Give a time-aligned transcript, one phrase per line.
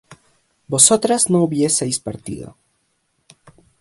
[0.67, 2.57] vosotras no hubieseis partido